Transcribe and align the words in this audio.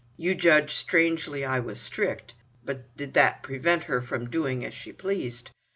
You 0.17 0.33
judge 0.33 0.73
strangely——I 0.73 1.59
was 1.59 1.79
strict, 1.79 2.33
but 2.65 2.97
did 2.97 3.13
that 3.13 3.43
prevent 3.43 3.83
her 3.83 4.01
from 4.01 4.31
doing 4.31 4.65
as 4.65 4.73
she 4.73 4.91
pleased? 4.91 5.51